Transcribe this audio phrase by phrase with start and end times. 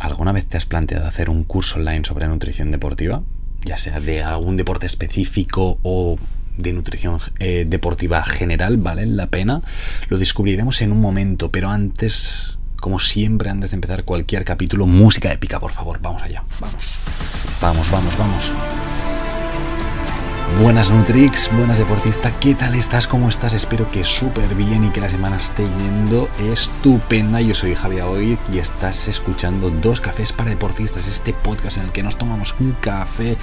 [0.00, 3.22] ¿alguna vez te has planteado hacer un curso online sobre nutrición deportiva?
[3.62, 6.18] Ya sea de algún deporte específico o
[6.56, 9.06] de nutrición eh, deportiva general, ¿vale?
[9.06, 9.62] La pena.
[10.08, 15.32] Lo descubriremos en un momento, pero antes, como siempre, antes de empezar cualquier capítulo, música
[15.32, 16.00] épica, por favor.
[16.02, 16.84] Vamos allá, vamos.
[17.60, 18.52] Vamos, vamos, vamos.
[20.58, 23.06] Buenas Nutrix, buenas deportista, ¿qué tal estás?
[23.06, 23.54] ¿Cómo estás?
[23.54, 27.40] Espero que súper bien y que la semana esté yendo estupenda.
[27.40, 31.92] Yo soy Javier Oid y estás escuchando Dos Cafés para Deportistas, este podcast en el
[31.92, 33.38] que nos tomamos un café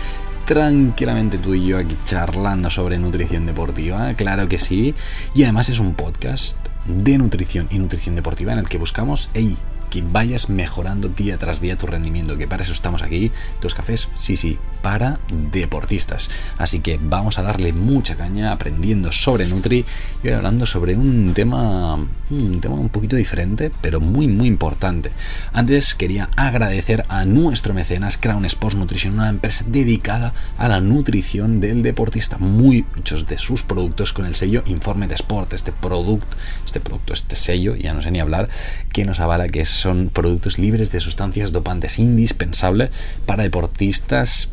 [0.45, 4.93] tranquilamente tú y yo aquí charlando sobre nutrición deportiva, claro que sí.
[5.33, 9.57] Y además es un podcast de nutrición y nutrición deportiva en el que buscamos, hey,
[9.89, 14.09] que vayas mejorando día tras día tu rendimiento, que para eso estamos aquí, dos cafés,
[14.17, 15.19] sí, sí, para
[15.51, 16.29] deportistas.
[16.57, 19.85] Así que vamos a darle mucha caña aprendiendo sobre Nutri
[20.23, 25.11] y hoy hablando sobre un tema, un tema un poquito diferente, pero muy, muy importante.
[25.53, 31.59] Antes quería agradecer a nuestro mecenas Crown Sports Nutrition, una empresa dedicada a la nutrición
[31.59, 32.37] del deportista.
[32.37, 36.35] Muchos de sus productos con el sello Informe de Sport, este producto,
[36.65, 38.49] este producto, este sello, ya no sé ni hablar,
[38.91, 42.89] que nos avala que es son productos libres de sustancias dopantes indispensable
[43.25, 44.49] para deportistas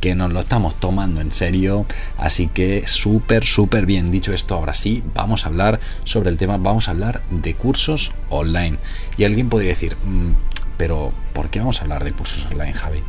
[0.00, 4.10] que nos lo estamos tomando en serio, así que súper, súper bien.
[4.10, 8.12] Dicho esto, ahora sí, vamos a hablar sobre el tema, vamos a hablar de cursos
[8.30, 8.78] online.
[9.16, 10.32] Y alguien podría decir, mm,
[10.76, 13.02] pero ¿por qué vamos a hablar de cursos online, Javi?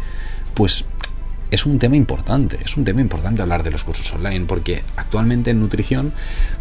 [0.55, 0.85] Pues
[1.52, 5.52] es un tema importante, es un tema importante hablar de los cursos online, porque actualmente
[5.52, 6.13] en nutrición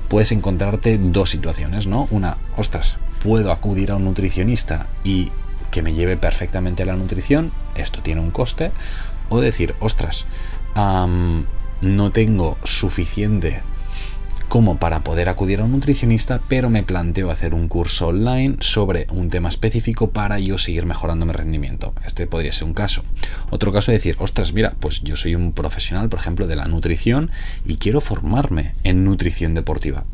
[0.08, 2.08] puedes encontrarte dos situaciones, ¿no?
[2.10, 5.30] Una, ostras, puedo acudir a un nutricionista y
[5.70, 8.72] que me lleve perfectamente a la nutrición, esto tiene un coste,
[9.28, 10.26] o decir, ostras,
[10.74, 13.60] no tengo suficiente
[14.48, 19.06] como para poder acudir a un nutricionista, pero me planteo hacer un curso online sobre
[19.10, 21.92] un tema específico para yo seguir mejorando mi rendimiento.
[22.06, 23.04] Este podría ser un caso.
[23.50, 26.66] Otro caso es decir, ostras, mira, pues yo soy un profesional, por ejemplo, de la
[26.66, 27.30] nutrición
[27.66, 30.04] y quiero formarme en nutrición deportiva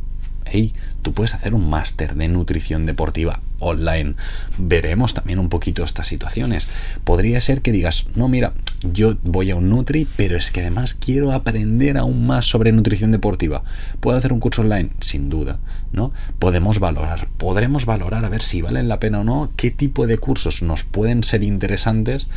[0.46, 0.72] hey,
[1.02, 4.14] tú puedes hacer un máster de nutrición deportiva online.
[4.58, 6.68] Veremos también un poquito estas situaciones.
[7.04, 8.52] Podría ser que digas, no, mira,
[8.92, 13.12] yo voy a un Nutri, pero es que además quiero aprender aún más sobre nutrición
[13.12, 13.62] deportiva.
[14.00, 14.90] ¿Puedo hacer un curso online?
[15.00, 15.58] Sin duda,
[15.92, 16.12] ¿no?
[16.38, 20.18] Podemos valorar, podremos valorar a ver si valen la pena o no, qué tipo de
[20.18, 22.28] cursos nos pueden ser interesantes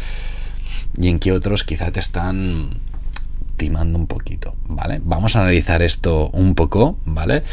[0.97, 2.79] y en qué otros quizá te están
[3.57, 5.01] timando un poquito, ¿vale?
[5.03, 7.43] Vamos a analizar esto un poco, ¿vale?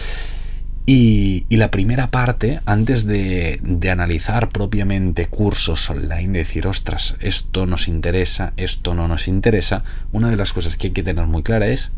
[0.87, 3.59] Y, la primera parte, antes de,
[3.91, 10.37] analizar propiamente cursos online, decir, ostras, esto nos interesa, esto no nos interesa, una de
[10.37, 11.93] las cosas que hay que tener muy clara es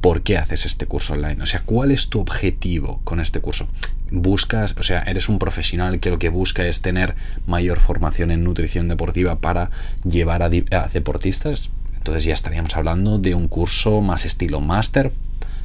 [0.00, 1.42] por qué haces este curso online.
[1.42, 3.68] O sea, ¿cuál es tu objetivo con este curso?
[4.10, 7.14] Buscas, o sea, eres un profesional que lo que busca es tener
[7.46, 9.70] mayor formación en nutrición deportiva para
[10.04, 11.70] llevar a, a deportistas.
[11.96, 15.10] Entonces ya estaríamos hablando de un curso más estilo máster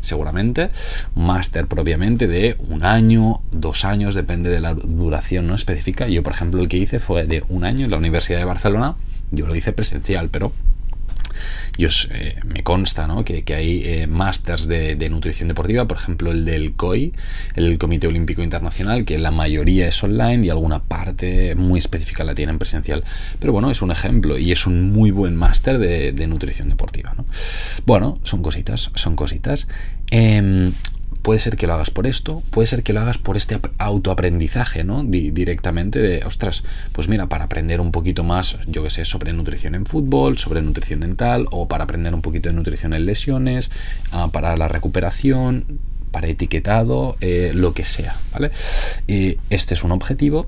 [0.01, 0.69] seguramente,
[1.15, 6.07] máster propiamente de un año, dos años, depende de la duración no específica.
[6.07, 8.95] Yo, por ejemplo, el que hice fue de un año en la Universidad de Barcelona,
[9.31, 10.51] yo lo hice presencial, pero
[11.79, 13.23] yo eh, me consta ¿no?
[13.23, 17.13] que, hay eh, másters de, nutrición deportiva, por ejemplo el del COI,
[17.55, 22.35] el Comité Olímpico Internacional, que la mayoría es online y alguna parte muy específica la
[22.35, 23.05] tienen presencial.
[23.39, 27.13] Pero bueno, es un ejemplo y es un muy buen máster de, nutrición deportiva.
[27.17, 27.25] ¿no?
[27.85, 29.67] Bueno, son cositas, son cositas.
[30.11, 30.73] Em,
[31.21, 34.83] puede ser que lo hagas por esto, puede ser que lo hagas por este autoaprendizaje,
[34.83, 35.03] ¿no?
[35.03, 39.75] directamente de, ostras, pues mira, para aprender un poquito más, yo que sé, sobre nutrición
[39.75, 43.71] en fútbol, sobre nutrición dental, o para aprender un poquito de nutrición en lesiones,
[44.11, 45.79] ah, para la recuperación,
[46.11, 48.51] para etiquetado, eh, lo que sea, ¿vale?
[49.07, 50.47] este es un objetivo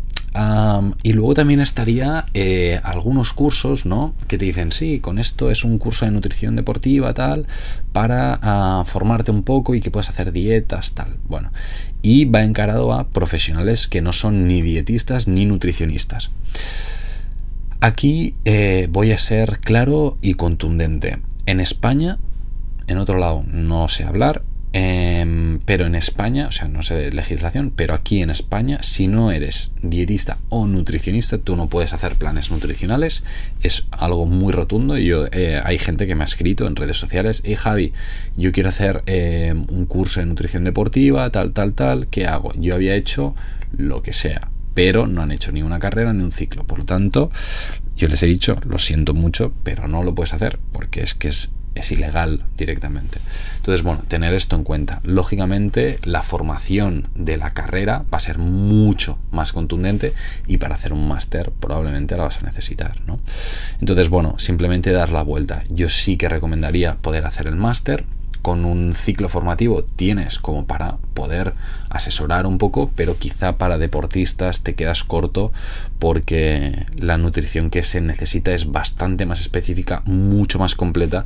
[1.03, 4.13] y luego también estaría eh, algunos cursos, ¿no?
[4.27, 7.47] Que te dicen, sí, con esto es un curso de nutrición deportiva, tal,
[7.91, 11.17] para ah, formarte un poco y que puedas hacer dietas, tal.
[11.27, 11.51] Bueno,
[12.01, 16.31] y va encarado a profesionales que no son ni dietistas ni nutricionistas.
[17.81, 21.19] Aquí eh, voy a ser claro y contundente.
[21.45, 22.19] En España,
[22.87, 27.11] en otro lado no sé hablar, Em, pero en España, o sea, no sé de
[27.11, 32.15] legislación, pero aquí en España, si no eres dietista o nutricionista, tú no puedes hacer
[32.15, 33.23] planes nutricionales.
[33.61, 34.97] Es algo muy rotundo.
[34.97, 37.93] Yo, eh, hay gente que me ha escrito en redes sociales, hey Javi,
[38.37, 42.53] yo quiero hacer em, un curso de nutrición deportiva, tal, tal, tal, ¿qué hago?
[42.55, 43.35] Yo había hecho
[43.75, 46.63] lo que sea, pero no han hecho ni una carrera ni un ciclo.
[46.65, 47.29] Por lo tanto,
[47.97, 51.27] yo les he dicho, lo siento mucho, pero no lo puedes hacer, porque es que
[51.27, 53.19] es es ilegal directamente.
[53.57, 54.99] Entonces, bueno, tener esto en cuenta.
[55.03, 60.13] Lógicamente, la formación de la carrera va a ser mucho más contundente
[60.47, 63.19] y para hacer un máster probablemente la vas a necesitar, ¿no?
[63.79, 65.63] Entonces, bueno, simplemente dar la vuelta.
[65.69, 68.05] Yo sí que recomendaría poder hacer el máster
[68.41, 71.53] con un ciclo formativo tienes como para poder
[71.89, 75.51] asesorar un poco, pero quizá para deportistas te quedas corto
[75.99, 81.25] porque la nutrición que se necesita es bastante más específica, mucho más completa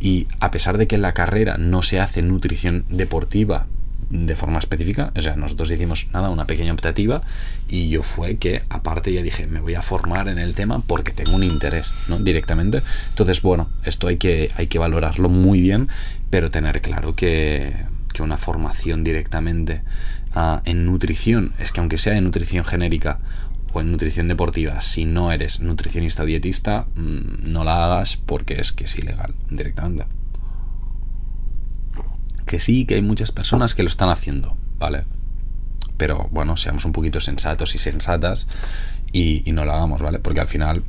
[0.00, 3.66] y a pesar de que en la carrera no se hace nutrición deportiva
[4.10, 7.22] de forma específica, o sea, nosotros hicimos nada, una pequeña optativa
[7.68, 11.12] y yo fue que aparte ya dije, me voy a formar en el tema porque
[11.12, 12.18] tengo un interés, ¿no?
[12.18, 12.82] Directamente.
[13.10, 15.88] Entonces, bueno, esto hay que, hay que valorarlo muy bien,
[16.30, 17.74] pero tener claro que,
[18.12, 19.82] que una formación directamente
[20.34, 23.20] uh, en nutrición, es que aunque sea en nutrición genérica
[23.72, 28.60] o en nutrición deportiva, si no eres nutricionista o dietista, mmm, no la hagas porque
[28.60, 30.04] es que es ilegal directamente
[32.54, 35.02] que sí, que hay muchas personas que lo están haciendo, ¿vale?
[35.96, 38.46] Pero bueno, seamos un poquito sensatos y sensatas
[39.10, 40.20] y, no lo hagamos, ¿vale?
[40.20, 40.84] Porque al final,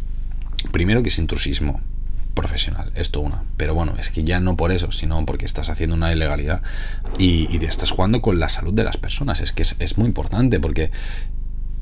[0.71, 1.81] primero que es intrusismo
[2.35, 3.41] profesional, esto una.
[3.57, 6.61] Pero bueno, es que ya no por eso, sino porque estás haciendo una ilegalidad
[7.17, 9.41] y, te estás jugando con la salud de las personas.
[9.41, 10.91] Es que es muy importante porque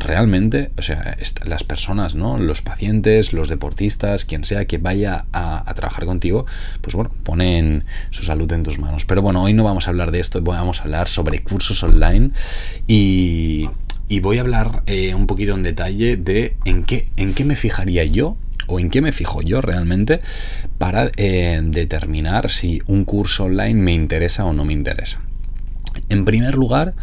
[0.04, 2.38] realmente, o sea, las personas, ¿no?
[2.38, 6.46] Los pacientes, los deportistas, quien sea que vaya a, trabajar contigo,
[6.82, 9.06] pues bueno, ponen su salud en tus manos.
[9.06, 12.32] Pero bueno, hoy no vamos a hablar de esto, vamos a hablar sobre cursos online
[12.88, 13.70] y,
[14.08, 17.56] y voy a hablar eh, un poquito en detalle de en qué, en qué me
[17.56, 20.22] fijaría yo o en qué me fijo yo realmente
[20.78, 25.20] para eh, determinar si un curso online me interesa o no me interesa.
[26.10, 26.94] En primer lugar,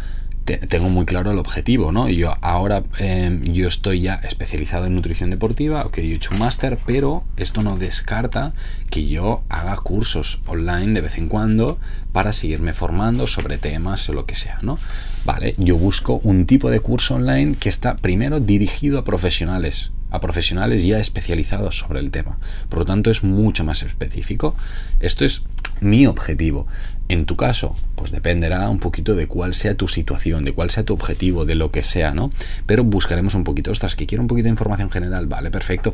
[0.45, 2.09] tengo muy claro el objetivo, ¿no?
[2.09, 6.39] Yo ahora eh, yo estoy ya especializado en nutrición deportiva, ok, yo he hecho un
[6.39, 8.53] máster, pero esto no descarta
[8.89, 11.77] que yo haga cursos online de vez en cuando
[12.11, 14.79] para seguirme formando sobre temas o lo que sea, ¿no?
[15.25, 20.19] Vale, yo busco un tipo de curso online que está primero dirigido a profesionales, a
[20.19, 22.39] profesionales ya especializados sobre el tema.
[22.67, 24.55] Por lo tanto, es mucho más específico.
[24.99, 25.43] Esto es
[25.79, 26.67] mi objetivo.
[27.11, 30.85] En tu caso, pues dependerá un poquito de cuál sea tu situación, de cuál sea
[30.85, 32.29] tu objetivo, de lo que sea, ¿no?
[32.65, 35.93] Pero buscaremos un poquito, ostras, que quiero un poquito de información general, vale, perfecto.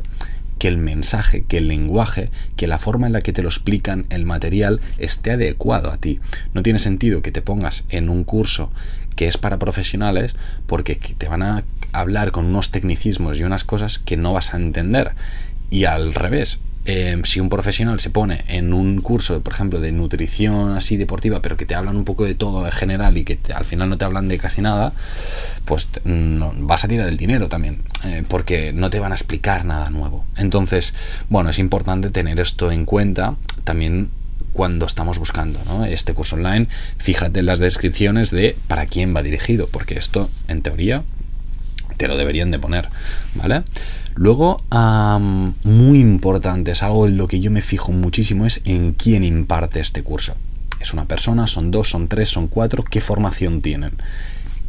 [0.60, 4.06] Que el mensaje, que el lenguaje, que la forma en la que te lo explican
[4.10, 6.20] el material esté adecuado a ti.
[6.54, 8.70] No tiene sentido que te pongas en un curso
[9.16, 10.36] que es para profesionales
[10.68, 14.56] porque te van a hablar con unos tecnicismos y unas cosas que no vas a
[14.56, 15.14] entender.
[15.68, 16.60] Y al revés,
[16.90, 21.42] eh, si un profesional se pone en un curso, por ejemplo, de nutrición así deportiva,
[21.42, 23.98] pero que te hablan un poco de todo en general y que al final no
[23.98, 24.94] te hablan de casi nada,
[25.66, 29.66] pues no, vas a tirar el dinero también, eh, porque no te van a explicar
[29.66, 30.24] nada nuevo.
[30.38, 30.94] Entonces,
[31.28, 34.08] bueno, es importante tener esto en cuenta también
[34.54, 36.68] cuando estamos buscando este curso online.
[36.96, 41.02] Fíjate en las descripciones de para quién va dirigido, porque esto, en teoría,
[41.98, 42.88] te lo deberían de poner,
[43.34, 43.64] ¿vale?
[44.14, 44.62] Luego,
[45.64, 49.80] muy importante, es algo en lo que yo me fijo muchísimo, es en quién imparte
[49.80, 50.34] este curso.
[50.80, 51.46] ¿Es una persona?
[51.46, 51.90] ¿Son dos?
[51.90, 52.30] ¿Son tres?
[52.30, 52.84] ¿Son cuatro?
[52.84, 53.92] ¿Qué formación tienen?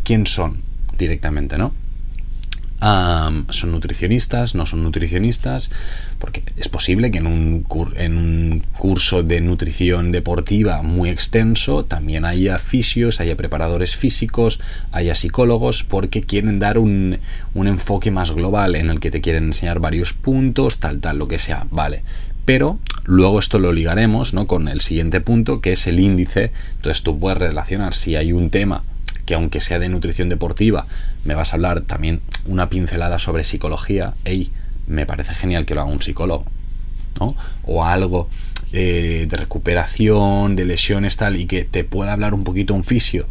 [0.03, 0.61] ¿Quién son
[0.97, 1.71] directamente, no?
[2.79, 5.69] Son nutricionistas, no son nutricionistas,
[6.17, 7.65] porque es posible que en un,
[7.97, 14.61] en un, curso de nutrición deportiva muy extenso también haya fisios, haya preparadores físicos,
[14.93, 17.19] haya psicólogos, porque quieren dar un,
[17.53, 21.27] un enfoque más global en el que te quieren enseñar varios puntos, tal, tal, lo
[21.27, 22.03] que sea, vale.
[22.45, 24.47] Pero luego esto lo ligaremos ¿no?
[24.47, 26.51] con el siguiente punto, que es el índice.
[26.77, 28.83] Entonces tú puedes relacionar si hay un tema
[29.29, 30.87] que aunque sea de nutrición deportiva,
[31.23, 34.51] me vas a hablar también una pincelada sobre psicología, hey,
[34.87, 36.45] me parece genial que lo haga un psicólogo,
[37.19, 37.35] ¿no?
[37.61, 38.27] O algo
[38.73, 43.27] eh, de recuperación, de lesiones, tal, y que te pueda hablar un poquito un fisio,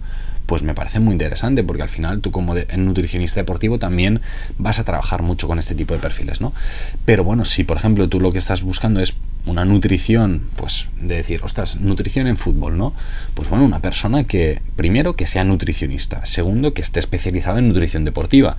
[0.46, 4.20] pues me parece muy interesante, porque al final tú como de, nutricionista deportivo también
[4.56, 6.52] vas a trabajar mucho con este tipo de perfiles, ¿no?
[7.06, 9.16] Pero bueno, si por ejemplo tú lo que estás buscando es
[9.48, 12.92] una nutrición, pues de decir, ostras, nutrición en fútbol, ¿no?
[13.34, 18.04] Pues bueno, una persona que, primero, que sea nutricionista, segundo, que esté especializada en nutrición
[18.04, 18.56] deportiva.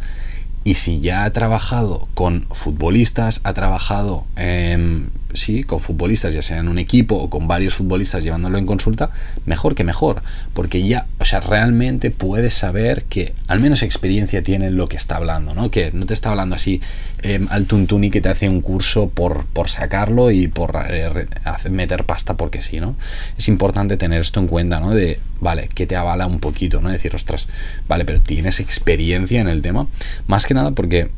[0.63, 6.57] Y si ya ha trabajado con futbolistas, ha trabajado eh, sí, con futbolistas, ya sea
[6.57, 9.11] en un equipo o con varios futbolistas llevándolo en consulta,
[9.45, 10.21] mejor que mejor,
[10.53, 14.97] porque ya, o sea, realmente puedes saber que al menos experiencia tiene en lo que
[14.97, 15.71] está hablando, ¿no?
[15.71, 16.81] Que no te está hablando así
[17.21, 21.27] eh, al tuntuni que te hace un curso por, por sacarlo y por eh,
[21.69, 22.95] meter pasta porque sí, ¿no?
[23.37, 24.91] Es importante tener esto en cuenta, ¿no?
[24.91, 26.89] De, vale, que te avala un poquito, ¿no?
[26.89, 27.47] Decir, ostras,
[27.87, 29.87] vale, pero tienes experiencia en el tema,
[30.27, 31.09] más que nada porque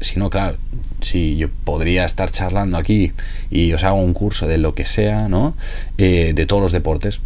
[0.00, 0.56] si no, claro,
[1.00, 3.12] si yo podría estar charlando aquí
[3.50, 5.54] y os hago un curso de lo que sea, ¿no?
[5.98, 7.20] Eh, de todos los deportes.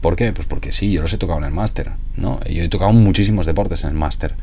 [0.00, 0.32] ¿Por qué?
[0.32, 2.40] Pues porque sí, yo los he tocado en el máster, ¿no?
[2.44, 4.34] Yo he tocado muchísimos deportes en el máster.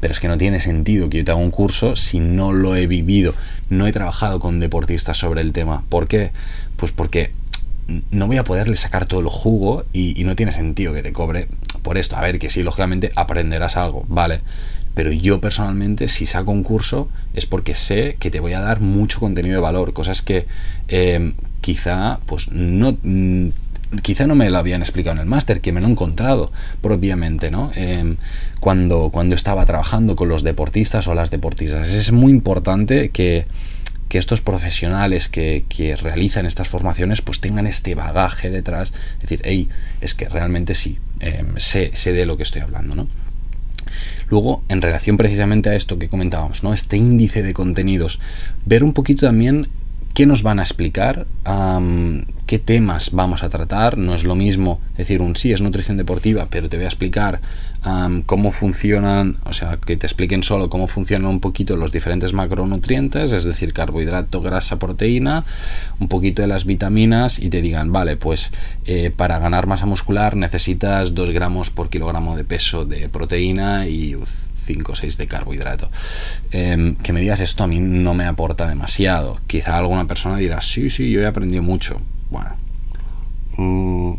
[0.00, 2.74] Pero es que no tiene sentido que yo te haga un curso si no lo
[2.76, 3.34] he vivido,
[3.68, 5.84] no he trabajado con deportistas sobre el tema.
[5.88, 6.32] ¿Por qué?
[6.76, 7.32] Pues porque
[8.10, 11.48] no voy a poderle sacar todo el jugo y, no tiene sentido que te cobre
[11.82, 12.16] por esto.
[12.16, 14.40] A ver, que sí, lógicamente aprenderás algo, ¿vale?
[14.94, 18.80] Pero yo personalmente, si saco un curso, es porque sé que te voy a dar
[18.80, 20.46] mucho contenido de valor, cosas que
[20.88, 22.96] eh, quizá, pues no.
[23.02, 23.48] Mm,
[24.02, 27.50] quizá no me lo habían explicado en el máster, que me lo he encontrado propiamente,
[27.50, 27.72] ¿no?
[27.74, 28.16] Eh,
[28.60, 31.92] cuando, cuando estaba trabajando con los deportistas o las deportistas.
[31.92, 33.46] Es muy importante que,
[34.10, 35.64] que estos profesionales que,
[36.02, 39.68] realizan estas formaciones pues tengan este bagaje detrás, es decir, hey,
[40.00, 43.08] es que realmente sí, em, sé, sé, de lo que estoy hablando, ¿no?
[44.30, 46.72] Luego, en relación precisamente a esto que comentábamos, ¿no?
[46.72, 48.20] Este índice de contenidos,
[48.64, 49.68] ver un poquito también
[50.14, 51.26] qué nos van a explicar,
[52.46, 53.96] qué temas vamos a tratar.
[53.96, 57.40] No es lo mismo decir un sí es nutrición deportiva, pero te voy a explicar
[58.26, 63.32] cómo funcionan, o sea, que te expliquen solo cómo funcionan un poquito los diferentes macronutrientes,
[63.32, 65.44] es decir, carbohidrato, grasa, proteína,
[65.98, 68.52] un poquito de las vitaminas y te digan, vale, pues
[68.84, 74.14] eh, para ganar masa muscular necesitas 2 gramos por kilogramo de peso de proteína y
[74.74, 75.90] 5 o 6 de carbohidrato.
[76.50, 79.40] Em, que me digas esto a mí no me aporta demasiado.
[79.46, 81.96] Quizá alguna persona dirá, sí, sí, yo he aprendido mucho.
[82.30, 82.56] Bueno.
[83.56, 84.14] Mm,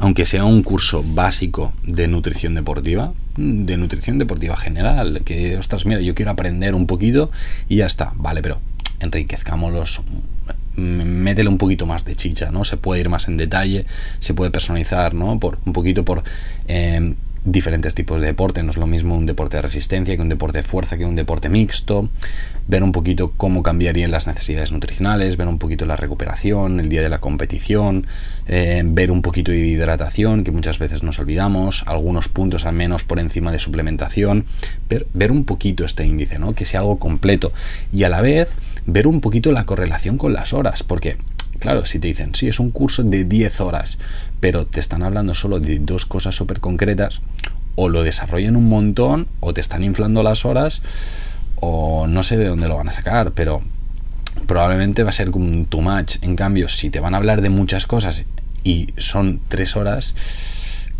[0.00, 6.00] aunque sea un curso básico de nutrición deportiva, de nutrición deportiva general, que, ostras, mira,
[6.00, 7.30] yo quiero aprender un poquito
[7.68, 8.58] y ya está, vale, pero
[9.00, 10.02] enriquezcámoslos,
[10.76, 12.64] métele un poquito más de chicha, ¿no?
[12.64, 13.84] Se puede ir más en detalle,
[14.18, 15.38] se puede personalizar, ¿no?
[15.38, 16.22] Por un poquito por
[16.68, 18.62] em, diferentes tipos de deporte.
[18.62, 21.16] No es lo mismo un deporte de resistencia que un deporte de fuerza, que un
[21.16, 22.08] deporte mixto.
[22.68, 27.02] Ver un poquito cómo cambiarían las necesidades nutricionales, ver un poquito la recuperación, el día
[27.02, 28.06] de la competición,
[28.46, 33.04] eh, ver un poquito de hidratación, que muchas veces nos olvidamos, algunos puntos al menos
[33.04, 34.44] por encima de suplementación.
[34.88, 36.54] Ver, ver un poquito este índice, ¿no?
[36.54, 37.52] Que sea algo completo.
[37.92, 38.50] Y a la vez
[38.86, 41.16] ver un poquito la correlación con las horas, porque
[41.62, 43.96] Claro, si te dicen, sí, es un curso de 10 horas,
[44.40, 47.20] pero te están hablando solo de dos cosas súper concretas,
[47.76, 50.82] o lo desarrollan un montón, o te están inflando las horas,
[51.54, 53.62] o no sé de dónde lo van a sacar, pero
[54.48, 56.16] probablemente va a ser un too much.
[56.22, 58.24] En cambio, si te van a hablar de muchas cosas
[58.64, 60.16] y son tres horas,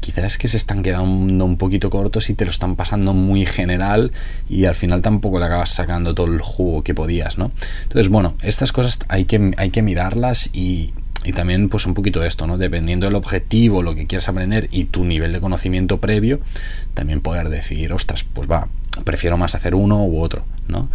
[0.02, 3.46] quizás es que se están quedando un poquito cortos y te lo están pasando muy
[3.46, 4.12] general
[4.48, 7.52] y al final tampoco le acabas sacando todo el jugo que podías, ¿no?
[7.84, 10.92] Entonces, bueno, estas cosas hay que, hay que mirarlas y,
[11.24, 12.58] y también pues un poquito esto, ¿no?
[12.58, 16.40] Dependiendo del objetivo, lo que quieras aprender y tu nivel de conocimiento previo,
[16.94, 18.68] también poder decir, ostras, pues va,
[19.04, 20.88] prefiero más hacer uno u otro, ¿no?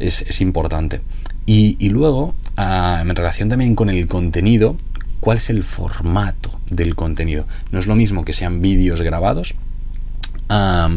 [0.00, 1.00] Es, importante.
[1.46, 4.76] Y, y luego, ah, en relación también con el contenido,
[5.20, 7.46] cuál es el formato del contenido.
[7.70, 9.54] No es lo mismo que sean vídeos grabados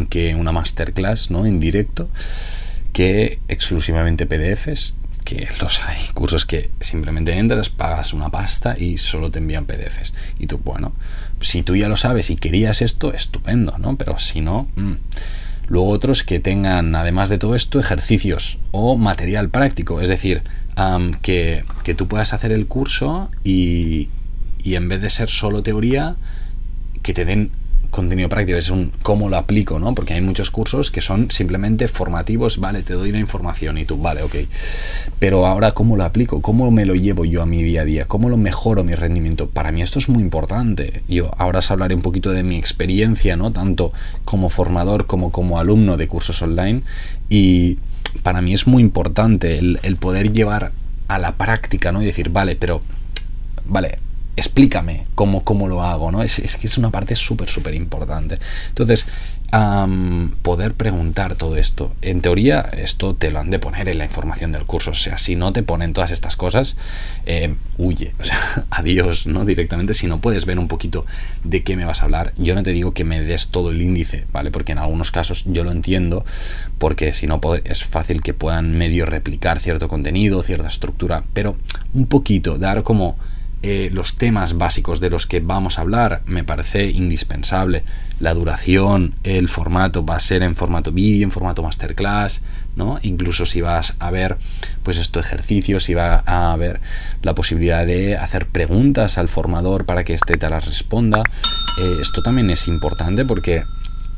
[0.10, 1.46] que una masterclass ¿no?
[1.46, 2.10] en directo,
[2.94, 9.30] que exclusivamente PDFs, que los hay, cursos que simplemente entras, pagas una pasta y solo
[9.30, 10.14] te envían PDFs.
[10.40, 10.94] Y tú, bueno,
[11.42, 13.98] si tú ya lo sabes y querías esto, estupendo, ¿no?
[13.98, 14.68] Pero si no...
[14.76, 14.94] Mm.
[15.72, 20.44] Luego otros que tengan, además de todo esto, ejercicios o material práctico, es decir,
[21.22, 24.10] que, que, tú puedas hacer el curso y,
[24.62, 26.18] y en vez de ser solo teoría,
[27.04, 27.52] que te den
[27.92, 29.94] contenido práctico, es un cómo lo aplico, ¿no?
[29.94, 33.98] Porque hay muchos cursos que son simplemente formativos, vale, te doy la información y tú,
[33.98, 34.36] vale, ok.
[35.20, 36.42] Pero ahora, ¿cómo lo aplico?
[36.42, 38.06] ¿Cómo me lo llevo yo a mi día a día?
[38.06, 39.50] ¿Cómo lo mejoro mi rendimiento?
[39.50, 41.04] Para mí esto es muy importante.
[41.08, 43.52] Yo ahora os hablaré un poquito de mi experiencia, ¿no?
[43.52, 43.92] Tanto
[44.26, 46.84] como formador como como alumno de cursos online.
[47.30, 47.78] Y
[48.24, 50.72] para mí es muy importante el, el poder llevar
[51.08, 52.02] a la práctica, ¿no?
[52.02, 52.82] Y decir, vale, pero,
[53.66, 54.00] vale,
[54.36, 56.24] explícame cómo, cómo lo hago, ¿no?
[56.24, 58.40] Es, que es una parte súper, súper importante.
[58.70, 59.08] Entonces,
[60.42, 61.94] poder preguntar todo esto.
[62.02, 64.92] En teoría, esto te lo han de poner en la información del curso.
[64.92, 66.78] O sea, si no te ponen todas estas cosas,
[67.26, 68.14] eh, huye.
[68.20, 68.38] O sea,
[68.70, 69.44] adiós, ¿no?
[69.44, 69.94] Directamente.
[69.94, 71.06] Si no puedes ver un poquito
[71.44, 73.82] de qué me vas a hablar, yo no te digo que me des todo el
[73.82, 74.52] índice, ¿vale?
[74.52, 76.24] Porque en algunos casos yo lo entiendo,
[76.78, 81.58] porque si no es fácil que puedan medio replicar cierto contenido, cierta estructura, pero
[81.94, 83.18] un poquito, dar como
[83.64, 87.84] eh, los temas básicos de los que vamos a hablar me parece indispensable.
[88.20, 92.42] La duración, el formato va a ser en formato vídeo, en formato masterclass,
[92.76, 93.00] ¿no?
[93.04, 94.38] Incluso si vas a ver,
[94.82, 96.82] pues esto ejercicios, si va a haber
[97.22, 101.22] la posibilidad de hacer preguntas al formador para que éste te las responda.
[101.22, 103.64] Eh, esto también es importante porque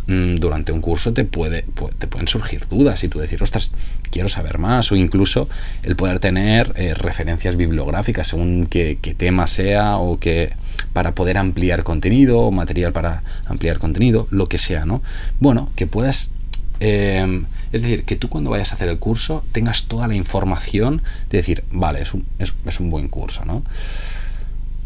[0.06, 1.66] durante un curso te, puede,
[1.98, 3.72] te pueden surgir dudas y tú decir, ostras,
[4.12, 5.48] quiero saber más, o incluso
[5.84, 10.54] el poder tener eh, referencias bibliográficas según qué, tema sea, o que
[10.92, 15.02] para poder ampliar contenido, o material para ampliar contenido, lo que sea, ¿no?
[15.40, 16.32] Bueno, que puedas
[16.80, 21.02] em, es decir, que tú cuando vayas a hacer el curso tengas toda la información
[21.30, 23.64] de decir, vale, es un, es un buen curso, ¿no?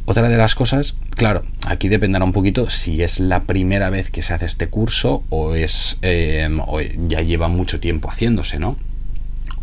[0.09, 4.21] Otra de las cosas, claro, aquí dependerá un poquito si es la primera vez que
[4.21, 8.77] se hace este curso o es em, o ya lleva mucho tiempo haciéndose, ¿no?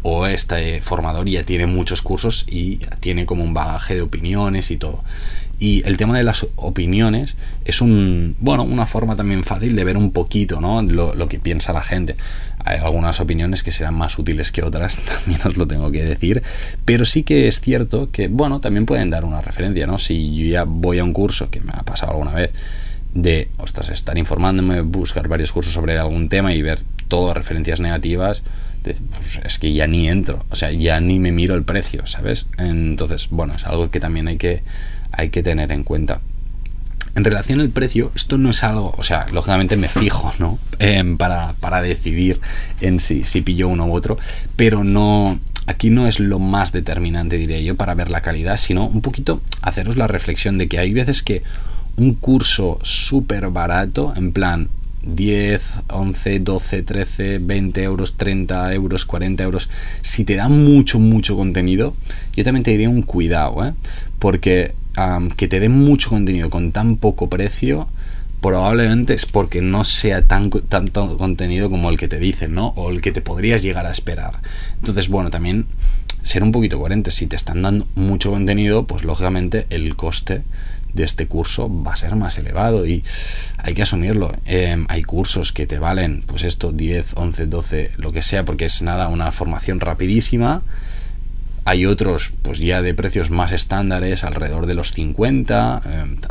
[0.02, 4.76] O este formador ya tiene muchos cursos y tiene como un bagaje de opiniones y
[4.76, 5.02] todo.
[5.58, 9.96] Y el tema de las opiniones es un, bueno, una forma también fácil de ver
[9.96, 10.82] un poquito ¿no?
[10.82, 12.16] lo, lo, que piensa la gente.
[12.64, 16.42] Hay algunas opiniones que serán más útiles que otras, también os lo tengo que decir.
[16.84, 19.98] Pero sí que es cierto que, bueno, también pueden dar una referencia, ¿no?
[19.98, 22.52] Si yo ya voy a un curso, que me ha pasado alguna vez,
[23.14, 28.42] de, ostras, estar informándome, buscar varios cursos sobre algún tema y ver todas referencias negativas,
[28.82, 32.46] pues es que ya ni entro, o sea, ya ni me miro el precio, ¿sabes?
[32.58, 34.62] Entonces, bueno, es algo que también hay que
[35.16, 36.20] hay que tener en cuenta.
[37.16, 40.58] En relación al precio, esto no es algo, o sea, lógicamente me fijo, ¿no?
[40.80, 42.40] Em, para, decidir
[42.80, 44.16] en si, si pillo uno u otro,
[44.56, 48.86] pero no, aquí no es lo más determinante, diría yo, para ver la calidad, sino
[48.86, 51.42] un poquito haceros la reflexión de que hay veces que
[51.96, 54.68] un curso súper barato, en plan
[55.06, 59.70] 10, 11, 12, 13, 20 euros, 30 euros, 40 euros,
[60.02, 61.94] si te da mucho, mucho contenido,
[62.34, 63.74] yo también te diría un cuidado, ¿eh?
[64.18, 64.74] Porque
[65.36, 67.88] que te den mucho contenido con tan poco precio,
[68.40, 72.68] probablemente es porque no sea tan, tanto contenido como el que te dicen, ¿no?
[72.76, 74.40] O el que te podrías llegar a esperar.
[74.78, 75.66] Entonces, bueno, también
[76.22, 77.10] ser un poquito coherente.
[77.10, 80.42] Si te están dando mucho contenido, pues lógicamente el coste
[80.92, 83.02] de este curso va a ser más elevado y
[83.58, 84.32] hay que asumirlo.
[84.44, 88.66] Em, hay cursos que te valen, pues esto, 10, 11, 12, lo que sea, porque
[88.66, 90.62] es nada, una formación rapidísima
[91.64, 95.82] hay otros, pues ya de precios más estándares, alrededor de los 50,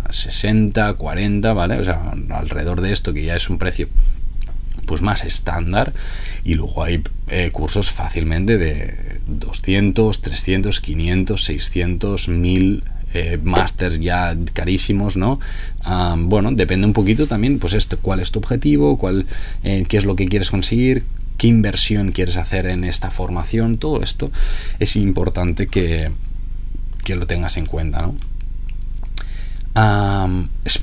[0.10, 1.80] 60, 40, ¿vale?
[1.80, 3.90] O sea, alrededor de esto, que ya es un precio
[4.86, 5.94] pues más estándar.
[6.44, 12.84] Y luego hay eh, cursos fácilmente de 200, 300, 500, 600, 1000
[13.16, 15.40] eh, másters ya carísimos, ¿no?
[16.18, 19.28] bueno, depende un poquito también, pues esto, cuál es tu objetivo, cuál,
[19.64, 21.04] eh, qué es lo que quieres conseguir,
[21.38, 24.32] qué inversión quieres hacer en esta formación, todo esto
[24.80, 26.12] es importante que,
[27.08, 28.16] lo tengas en cuenta, ¿no?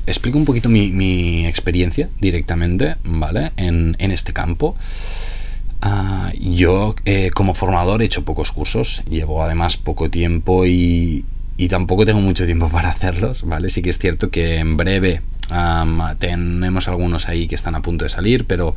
[0.06, 3.52] explico un poquito mi, experiencia directamente, ¿vale?
[3.56, 4.76] En, este campo.
[5.82, 11.24] Ah, yo eh, como formador he hecho pocos cursos, llevo además poco tiempo y,
[11.56, 13.70] y tampoco tengo mucho tiempo para hacerlos, ¿vale?
[13.70, 15.22] Sí que es cierto que en breve
[16.18, 18.74] tenemos algunos ahí que están a punto de salir, pero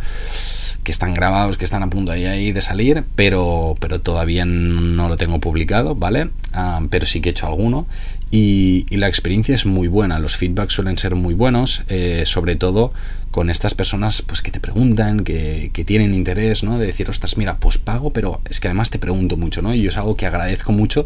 [0.83, 5.17] que están grabados, que están a punto ahí de salir, pero, pero todavía no lo
[5.17, 6.29] tengo publicado, ¿vale?
[6.89, 7.87] pero sí que he hecho alguno
[8.31, 12.93] y, la experiencia es muy buena, los feedbacks suelen ser muy buenos, eh, sobre todo
[13.31, 16.79] con estas personas pues que te preguntan, que, que, tienen interés, ¿no?
[16.79, 19.73] De decir, ostras, mira, pues pago, pero es que además te pregunto mucho, ¿no?
[19.75, 21.05] Y es algo que agradezco mucho,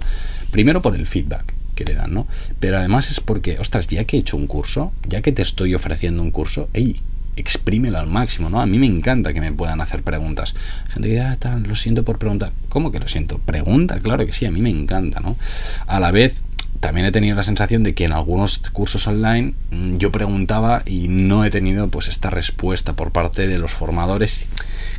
[0.51, 2.27] primero por el feedback, que le dan, ¿no?
[2.59, 5.75] Pero además es porque, ostras, ya que he hecho un curso, ya que te estoy
[5.75, 7.01] ofreciendo un curso, hey,
[7.37, 8.59] exprímelo al máximo, ¿no?
[8.59, 10.55] A mí me encanta que me puedan hacer preguntas.
[10.89, 12.51] Gente que, ah, lo siento por preguntar.
[12.67, 13.37] ¿Cómo que lo siento?
[13.37, 15.37] Pregunta, claro que sí, a mí me encanta, ¿no?
[15.85, 16.41] A la vez,
[16.79, 21.07] también he tenido la sensación de que en algunos cursos online mm, yo preguntaba y
[21.07, 24.47] no he tenido pues esta respuesta por parte de los formadores,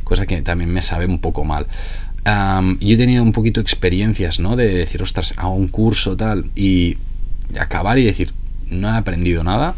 [0.03, 1.67] cosa que también me sabe un poco mal
[2.25, 4.55] yo he tenido un poquito experiencias, ¿no?
[4.55, 6.97] De decir, ostras, a un curso tal y
[7.59, 8.33] acabar y decir,
[8.69, 9.75] no he aprendido nada.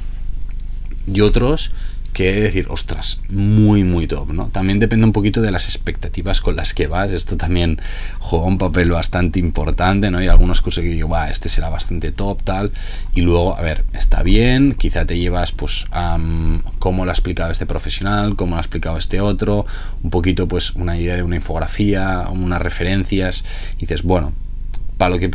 [1.11, 1.71] Y otros
[2.11, 4.47] que decir, ostras, muy, muy top, ¿no?
[4.47, 7.11] También depende un poquito de las expectativas con las que vas.
[7.11, 7.79] Esto también
[8.19, 10.19] juega un papel bastante importante, ¿no?
[10.19, 12.71] Hay algunos cursos que digo, va, este será bastante top, tal.
[13.13, 16.19] Y luego, a ver, está bien, quizá te llevas, pues, a
[16.79, 19.65] cómo lo ha explicado este profesional, cómo lo ha explicado este otro,
[20.03, 23.43] un poquito, pues, una idea de una infografía, unas referencias.
[23.77, 24.33] Y dices, bueno,
[25.01, 25.31] para lo que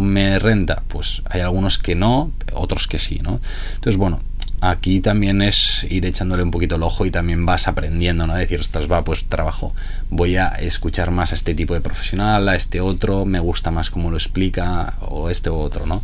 [0.00, 3.40] me renta, pues hay algunos que no, otros que sí, ¿no?
[3.74, 4.20] Entonces, bueno,
[4.60, 8.34] aquí también es ir echándole un poquito el ojo y también vas aprendiendo, ¿no?
[8.34, 9.74] Decir, ostras, va, pues trabajo,
[10.10, 13.90] voy a escuchar más a este tipo de profesional, a este otro, me gusta más
[13.90, 16.02] cómo lo explica, o este u otro, ¿no?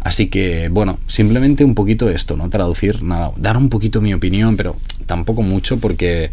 [0.00, 2.50] Así que, bueno, simplemente un poquito esto, ¿no?
[2.50, 6.30] Traducir, nada, dar un poquito mi opinión, pero tampoco mucho porque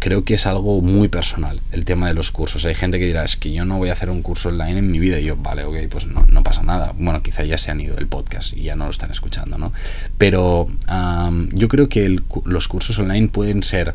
[0.00, 2.64] creo que es algo muy personal el tema de los cursos.
[2.64, 4.90] Hay gente que dirá, es que yo no voy a hacer un curso online en
[4.90, 5.20] mi vida.
[5.20, 6.94] Y yo, vale, ok, pues no, no pasa nada.
[6.98, 9.72] Bueno, quizá ya se han ido del podcast y ya no lo están escuchando, ¿no?
[10.18, 10.66] Pero
[11.52, 13.94] yo creo que los cursos online pueden ser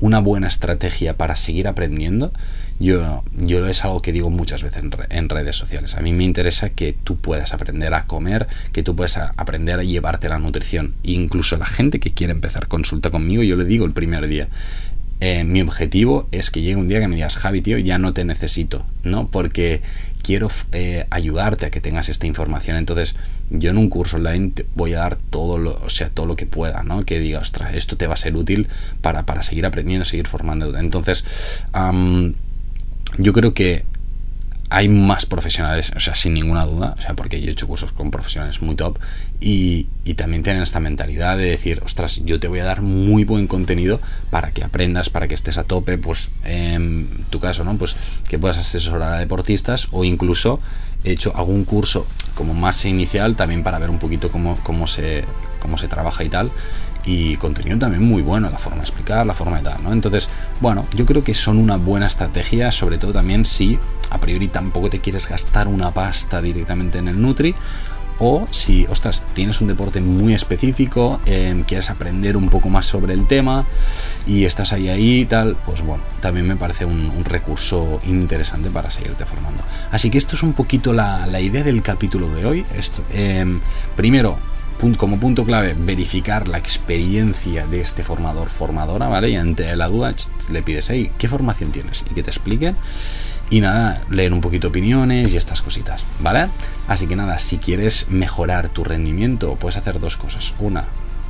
[0.00, 2.32] una buena estrategia para seguir aprendiendo.
[2.80, 5.94] Yo, yo es algo que digo muchas veces en, en, redes sociales.
[5.94, 9.84] A mí me interesa que tú puedas aprender a comer, que tú puedas aprender a
[9.84, 10.94] llevarte la nutrición.
[11.04, 14.48] incluso la gente que quiere empezar consulta conmigo, yo le digo el primer día,
[15.26, 18.12] eh, mi objetivo es que llegue un día que me digas, Javi, tío, ya no
[18.12, 19.28] te necesito, ¿no?
[19.30, 19.80] Porque
[20.22, 22.76] quiero eh, ayudarte a que tengas esta información.
[22.76, 23.16] Entonces,
[23.48, 26.36] yo en un curso online te voy a dar todo lo, o sea, todo lo
[26.36, 27.06] que pueda, ¿no?
[27.06, 28.68] Que diga, ostras, esto te va a ser útil
[29.00, 30.76] para, para seguir aprendiendo, seguir formando.
[30.76, 31.24] Entonces,
[33.16, 33.86] yo creo que
[34.70, 37.92] hay más profesionales, o sea, sin ninguna duda, o sea, porque yo he hecho cursos
[37.92, 38.98] con profesionales muy top
[39.40, 43.46] y, también tienen esta mentalidad de decir, ostras, yo te voy a dar muy buen
[43.46, 44.00] contenido
[44.30, 47.76] para que aprendas, para que estés a tope, pues en tu caso, ¿no?
[47.76, 47.96] Pues
[48.28, 50.60] que puedas asesorar a deportistas o incluso
[51.02, 55.24] he hecho algún curso como más inicial también para ver un poquito cómo, cómo, se,
[55.60, 56.50] cómo se trabaja y tal
[57.06, 59.92] y contenido también muy bueno, la forma de explicar, la forma de tal, ¿no?
[59.92, 60.28] Entonces,
[60.60, 63.78] bueno, yo creo que son una buena estrategia, sobre todo también si
[64.10, 67.54] a priori tampoco te quieres gastar una pasta directamente en el Nutri,
[68.18, 73.12] o si, ostras, tienes un deporte muy específico, em, quieres aprender un poco más sobre
[73.12, 73.66] el tema
[74.26, 78.90] y estás ahí ahí y tal, pues bueno, también me parece un, recurso interesante para
[78.90, 79.62] seguirte formando.
[79.90, 82.66] Así que esto es un poquito la, idea del capítulo de hoy.
[82.76, 83.60] Esto, em,
[83.96, 84.38] primero,
[84.98, 89.30] como punto clave, verificar la experiencia de este formador, formadora, ¿vale?
[89.30, 90.14] Y ante la duda
[90.50, 92.04] le pides, ahí, ¿qué formación tienes?
[92.10, 92.76] Y que te expliquen.
[93.50, 96.48] Y nada, leer un poquito opiniones y estas cositas, ¿vale?
[96.88, 100.54] Así que nada, si quieres mejorar tu rendimiento, puedes hacer dos cosas.
[100.58, 100.84] Una,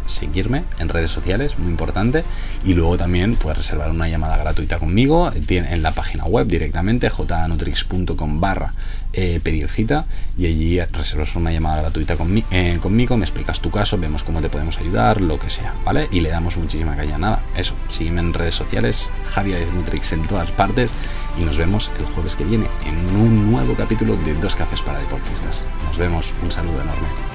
[0.06, 2.24] seguirme en redes sociales, muy importante.
[2.64, 8.40] Y luego también puedes reservar una llamada gratuita conmigo en la página web directamente, jnutrix.com
[8.40, 8.72] barra
[9.16, 12.16] eh, pedir cita y allí reservas una llamada gratuita
[12.50, 16.08] eh, conmigo, me explicas tu caso, vemos cómo te podemos ayudar, lo que sea, ¿vale?
[16.10, 17.16] Y le damos muchísima caña.
[17.16, 20.92] Nada, eso, sígueme en redes sociales, Javier Nutrix en todas partes
[21.38, 24.98] y nos vemos el jueves que viene en un nuevo capítulo de Dos Cafés para
[24.98, 25.64] Deportistas.
[25.86, 27.33] Nos vemos, un saludo enorme.